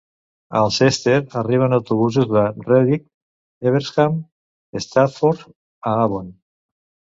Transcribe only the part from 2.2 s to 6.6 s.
de Redditch, Evesham i Stratford a Avon.